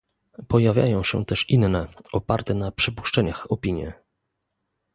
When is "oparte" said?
2.13-2.53